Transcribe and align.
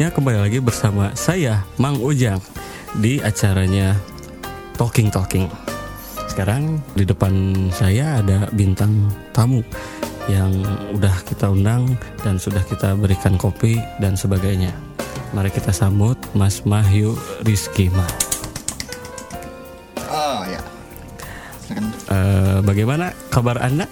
Ya 0.00 0.08
kembali 0.08 0.40
lagi 0.40 0.64
bersama 0.64 1.12
saya 1.12 1.60
Mang 1.76 2.00
Ujang 2.00 2.40
di 3.04 3.20
acaranya 3.20 3.92
Talking 4.80 5.12
Talking. 5.12 5.44
Sekarang 6.24 6.80
di 6.96 7.04
depan 7.04 7.52
saya 7.68 8.24
ada 8.24 8.48
bintang 8.56 9.12
tamu 9.36 9.60
yang 10.24 10.56
udah 10.96 11.12
kita 11.28 11.52
undang 11.52 12.00
dan 12.24 12.40
sudah 12.40 12.64
kita 12.64 12.96
berikan 12.96 13.36
kopi 13.36 13.76
dan 14.00 14.16
sebagainya. 14.16 14.72
Mari 15.36 15.52
kita 15.52 15.68
sambut 15.68 16.16
Mas 16.32 16.64
Mahyu 16.64 17.12
Rizky 17.44 17.92
Ma. 17.92 18.08
Oh 20.08 20.48
ya. 20.48 20.64
Eh, 22.08 22.58
bagaimana 22.64 23.12
kabar 23.28 23.60
Anda? 23.60 23.84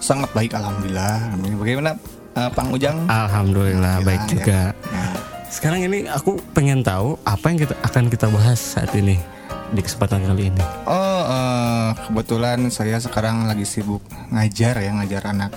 Sangat 0.00 0.32
baik 0.32 0.56
alhamdulillah. 0.56 1.36
Bagaimana 1.60 2.00
eh, 2.32 2.48
Pang 2.56 2.72
Ujang? 2.72 3.04
Alhamdulillah 3.12 4.00
baik 4.08 4.24
ya. 4.24 4.30
juga. 4.32 4.60
Nah, 4.88 5.07
Sekarang 5.48 5.80
ini 5.80 6.04
aku 6.04 6.36
pengen 6.52 6.84
tahu 6.84 7.16
apa 7.24 7.48
yang 7.48 7.58
kita 7.64 7.74
akan 7.80 8.12
kita 8.12 8.28
bahas 8.28 8.60
saat 8.60 8.92
ini 8.92 9.16
di 9.72 9.80
kesempatan 9.80 10.24
kali 10.28 10.52
ini. 10.52 10.64
Oh, 10.84 11.22
eh, 11.24 11.88
kebetulan 12.08 12.68
saya 12.68 13.00
sekarang 13.00 13.48
lagi 13.48 13.64
sibuk 13.64 14.04
ngajar 14.28 14.76
ya, 14.76 14.92
ngajar 14.92 15.32
anak 15.32 15.52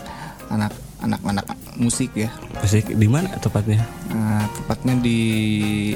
anak 0.47 0.71
anak-anak 1.03 1.45
musik 1.75 2.15
ya. 2.15 2.31
Musik 2.63 2.87
di 2.87 3.07
mana 3.11 3.35
tepatnya? 3.43 3.83
Eh, 4.11 4.43
tepatnya 4.63 4.95
di 4.99 5.17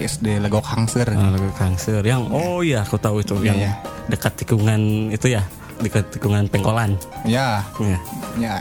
SD 0.04 0.44
Legok 0.44 0.68
Hangser. 0.68 1.08
Ah, 1.16 1.32
lagu 1.32 1.48
Kangser 1.56 2.04
yang 2.04 2.28
oh 2.36 2.60
iya 2.60 2.84
aku 2.84 3.00
tahu 3.00 3.24
itu 3.24 3.40
Iya, 3.40 3.48
yang 3.48 3.58
iya. 3.64 3.72
dekat 4.12 4.36
tikungan 4.44 5.12
itu 5.16 5.32
ya 5.32 5.44
dekat 5.80 6.12
tikungan 6.12 6.52
Pengkolan. 6.52 7.00
Ya, 7.24 7.64
Ya. 7.80 8.00
ya. 8.36 8.54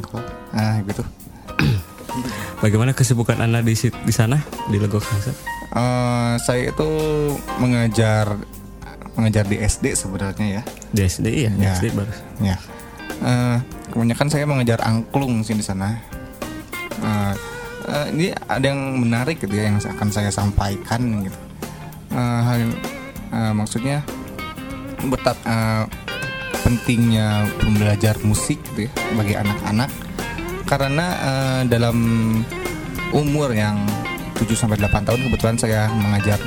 kok. 0.00 0.24
Ah, 0.56 0.80
gitu. 0.80 1.04
Bagaimana 2.58 2.92
kesibukan 2.92 3.38
anda 3.38 3.60
di 3.60 3.74
di 3.76 4.12
sana 4.12 4.40
di 4.66 4.76
Lego 4.78 4.96
Kangser? 4.96 5.34
Eh, 5.70 6.34
saya 6.40 6.70
itu 6.70 6.88
mengajar 7.58 8.38
mengajar 9.14 9.44
di 9.44 9.58
SD 9.58 9.94
sebenarnya 9.94 10.60
ya. 10.60 10.62
Di 10.90 11.00
SD 11.02 11.26
iya, 11.28 11.50
di 11.50 11.62
Ya. 11.62 11.74
SD 11.74 11.92
baru. 11.92 12.12
Ya. 12.40 12.56
Eh, 13.20 13.56
kebanyakan 13.90 14.28
saya 14.28 14.44
mengejar 14.44 14.80
angklung 14.80 15.42
sih 15.42 15.52
di 15.52 15.62
sana. 15.62 15.98
Eh, 16.96 17.34
eh, 17.84 18.06
ini 18.10 18.26
ada 18.32 18.64
yang 18.64 18.80
menarik 18.96 19.38
gitu 19.38 19.52
ya 19.52 19.68
yang 19.68 19.78
akan 19.78 20.08
saya 20.08 20.30
sampaikan 20.30 21.00
gitu. 21.22 21.38
Eh, 22.10 22.40
hal- 22.42 22.80
eh, 23.30 23.52
maksudnya 23.52 24.00
betapa 25.04 25.42
eh, 25.44 25.84
pentingnya 26.64 27.44
belajar 27.76 28.16
musik 28.24 28.56
gitu 28.72 28.88
ya 28.88 28.92
bagi 29.12 29.36
anak-anak 29.36 29.90
karena 30.64 31.06
eh, 31.20 31.62
dalam 31.68 31.96
umur 33.14 33.54
yang 33.54 33.78
7 34.34 34.50
sampai 34.58 34.76
8 34.80 35.06
tahun 35.06 35.20
kebetulan 35.30 35.56
saya 35.56 35.86
mengajar 35.94 36.40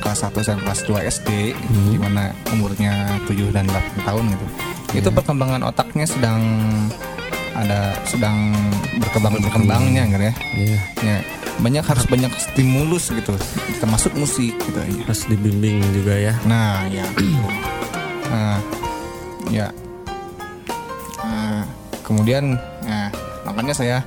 kelas 0.00 0.24
1 0.24 0.48
dan 0.48 0.58
kelas 0.64 0.80
2 0.88 1.04
SD 1.20 1.30
di 1.92 1.96
mana 2.00 2.32
umurnya 2.54 3.20
7 3.28 3.52
dan 3.52 3.68
8 3.68 4.08
tahun 4.08 4.24
gitu. 4.32 4.46
Itu 4.96 5.08
perkembangan 5.12 5.68
otaknya 5.68 6.08
sedang 6.08 6.40
ada 7.58 7.92
sedang 8.06 8.54
berkembang 9.02 9.36
berkembangnya 9.42 10.02
gitu 10.08 10.24
ya. 10.24 10.34
Iya. 10.54 10.78
Ya, 11.02 11.16
banyak 11.58 11.84
harus 11.84 12.06
banyak 12.06 12.32
stimulus 12.38 13.10
gitu, 13.10 13.34
termasuk 13.82 14.14
musik 14.14 14.54
gitu 14.54 14.78
ya. 14.78 15.04
Harus 15.04 15.26
dibimbing 15.26 15.82
juga 15.92 16.14
ya. 16.14 16.34
Nah, 16.46 16.86
ya. 16.88 17.06
Nah, 18.28 18.60
ya. 19.48 19.72
Nah, 21.24 21.64
kemudian, 22.04 22.60
makanya 23.58 23.74
saya 23.74 23.98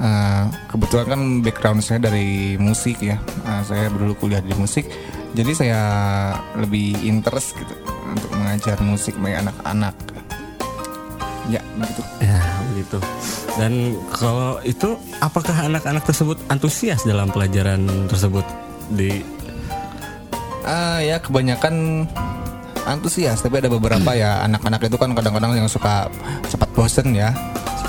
eh, 0.00 0.44
kebetulan 0.72 1.06
kan 1.12 1.20
background 1.44 1.84
saya 1.84 2.00
dari 2.00 2.56
musik 2.56 2.96
ya. 3.04 3.20
Eh, 3.20 3.62
saya 3.68 3.92
dulu 3.92 4.16
kuliah 4.16 4.40
di 4.40 4.56
musik, 4.56 4.88
jadi 5.36 5.52
saya 5.52 5.80
lebih 6.56 6.96
interest 7.04 7.60
gitu 7.60 7.76
untuk 8.08 8.32
mengajar 8.32 8.80
musik 8.80 9.20
bagi 9.20 9.36
anak-anak. 9.36 9.92
Ya, 11.52 11.60
begitu. 11.76 12.02
Ya 12.24 12.40
begitu. 12.72 12.98
Dan 13.60 14.00
kalau 14.08 14.56
itu 14.64 14.96
apakah 15.20 15.68
anak-anak 15.68 16.08
tersebut 16.08 16.40
antusias 16.48 17.04
dalam 17.04 17.28
pelajaran 17.28 18.08
tersebut 18.08 18.48
di 18.96 19.20
Ah 20.60 21.00
ya 21.00 21.16
kebanyakan 21.20 22.04
antusias 22.84 23.40
tapi 23.40 23.64
ada 23.64 23.72
beberapa 23.72 24.12
ya 24.12 24.44
anak-anak 24.44 24.92
itu 24.92 24.96
kan 25.00 25.12
kadang-kadang 25.16 25.56
yang 25.56 25.68
suka 25.68 26.08
cepat 26.48 26.68
bosen 26.72 27.12
ya. 27.16 27.32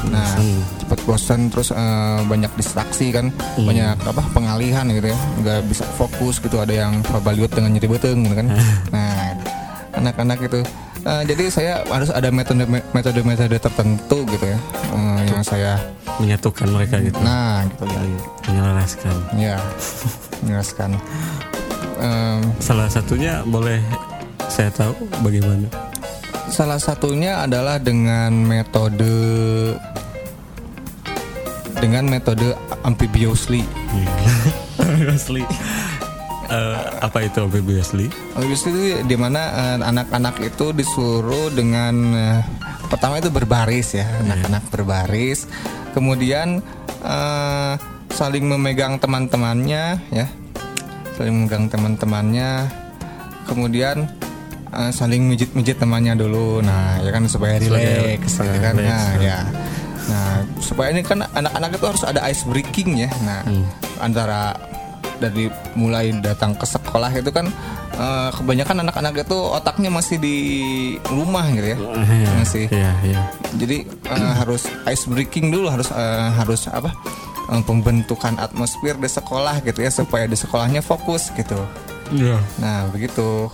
Nah 0.09 0.25
bosen. 0.33 0.57
cepat 0.81 0.99
bosen 1.05 1.39
terus 1.53 1.69
eh, 1.69 2.19
banyak 2.25 2.51
distraksi 2.57 3.13
kan 3.13 3.29
banyak 3.53 3.97
apa 4.01 4.23
pengalihan 4.33 4.85
gitu 4.89 5.13
ya 5.13 5.17
nggak 5.43 5.59
bisa 5.69 5.85
fokus 5.93 6.41
gitu 6.41 6.57
ada 6.57 6.73
yang 6.73 7.05
pabaliut 7.05 7.51
dengan 7.53 7.75
nyeri 7.75 7.87
beteng 7.91 8.25
gitu 8.25 8.35
kan. 8.35 8.47
nah 8.95 9.37
anak-anak 9.93 10.39
itu 10.41 10.59
eh, 11.05 11.23
jadi 11.27 11.43
saya 11.51 11.73
harus 11.85 12.09
ada 12.09 12.33
metode 12.33 12.65
metode 12.65 13.21
metode 13.21 13.57
tertentu 13.59 14.25
gitu 14.25 14.45
ya 14.49 14.57
eh, 14.95 15.21
yang 15.29 15.43
saya 15.45 15.77
menyatukan 16.17 16.67
mereka 16.69 17.01
gitu, 17.01 17.17
nah 17.21 17.65
gitu 17.65 17.85
ya 17.85 18.01
menyelaraskan. 18.49 19.15
ya 19.37 19.55
menjelaskan. 20.43 20.89
Em, 22.01 22.41
Salah 22.57 22.89
satunya 22.89 23.41
boleh 23.45 23.77
saya 24.49 24.69
tahu 24.73 24.93
bagaimana? 25.21 25.65
Salah 26.51 26.83
satunya 26.83 27.47
adalah 27.47 27.79
dengan 27.79 28.35
metode 28.43 29.15
dengan 31.79 32.11
metode 32.11 32.53
amphibiosly. 32.83 33.63
Asli. 35.15 35.47
Eh, 36.51 36.79
apa 36.99 37.23
itu 37.23 37.39
obviously? 37.47 38.11
Amphibiosly 38.35 38.69
itu 38.75 38.83
di 39.07 39.15
mana 39.15 39.41
eh, 39.55 39.77
anak-anak 39.79 40.43
itu 40.43 40.75
disuruh 40.75 41.47
dengan 41.55 41.95
eh, 42.19 42.39
pertama 42.91 43.23
itu 43.23 43.31
berbaris 43.31 43.95
ya, 43.95 44.05
anak-anak 44.27 44.63
berbaris. 44.75 45.47
Kemudian 45.95 46.59
eh, 47.01 47.73
saling 48.11 48.43
memegang 48.43 48.99
teman-temannya 48.99 50.03
ya. 50.11 50.27
Saling 51.15 51.47
memegang 51.47 51.71
teman-temannya. 51.71 52.67
Kemudian 53.47 54.11
eh, 54.71 54.91
saling 54.91 55.27
mijit-mijit 55.27 55.77
temannya 55.77 56.15
dulu. 56.17 56.59
Nah, 56.63 56.99
ya 57.03 57.11
kan 57.11 57.27
supaya 57.27 57.59
supaya 57.59 57.67
gitu 58.51 58.59
kan. 58.59 58.73
rileks, 58.75 58.91
Nah, 58.91 59.11
ya. 59.19 59.21
ya. 59.21 59.39
Nah, 60.11 60.31
supaya 60.59 60.89
ini 60.91 61.05
kan 61.05 61.23
anak-anak 61.23 61.77
itu 61.77 61.85
harus 61.85 62.03
ada 62.03 62.19
ice 62.27 62.43
breaking 62.47 63.05
ya. 63.05 63.09
Nah, 63.23 63.45
antara 64.01 64.57
dari 65.21 65.45
mulai 65.77 66.09
datang 66.17 66.57
ke 66.57 66.65
sekolah 66.65 67.13
itu 67.13 67.29
kan 67.29 67.45
eh, 67.93 68.29
kebanyakan 68.33 68.81
anak-anak 68.81 69.21
itu 69.21 69.37
otaknya 69.37 69.93
masih 69.93 70.17
di 70.17 70.37
rumah 71.13 71.45
gitu 71.53 71.77
ya. 71.77 71.77
Masih. 72.41 72.65
Iya, 72.73 72.91
iya. 73.05 73.21
Jadi 73.53 73.77
eh, 73.85 74.33
harus 74.41 74.65
ice 74.89 75.05
breaking 75.05 75.53
dulu 75.53 75.69
harus 75.69 75.93
eh, 75.93 76.29
harus 76.35 76.65
apa? 76.71 76.91
pembentukan 77.51 78.39
atmosfer 78.39 78.95
di 78.95 79.11
sekolah 79.11 79.59
gitu 79.67 79.83
ya 79.83 79.91
supaya 79.91 80.23
di 80.23 80.39
sekolahnya 80.39 80.79
fokus 80.79 81.35
gitu. 81.35 81.59
Iya. 82.15 82.39
Nah, 82.63 82.87
begitu. 82.95 83.51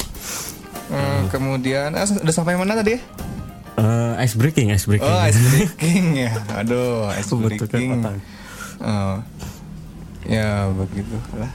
Eh, 0.87 1.21
Kemudian 1.27 1.91
ah, 1.93 2.07
udah 2.07 2.33
sampai 2.33 2.55
mana 2.55 2.79
tadi? 2.79 2.95
Eh, 3.77 4.13
ice 4.23 4.33
breaking, 4.33 4.71
ice 4.73 4.87
breaking. 4.87 5.05
Oh, 5.11 5.21
ice 5.27 5.37
breaking 5.53 6.25
ya. 6.25 6.33
Aduh, 6.57 7.11
ice 7.13 7.29
breaking. 7.29 8.01
otak. 8.01 8.15
Oh. 8.81 9.17
Ya, 10.27 10.67
begitu 10.73 11.15
lah. 11.37 11.51